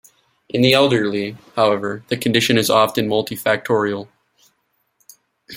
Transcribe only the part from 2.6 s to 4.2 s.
often multifactorial.